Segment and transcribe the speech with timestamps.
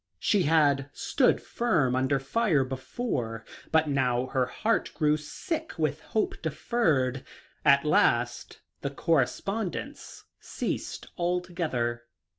[0.17, 6.41] She had stood firm under fire before, but now her heart grew sick with hope
[6.41, 7.23] deferred.
[7.63, 12.05] At last the correspondence ceased altogether.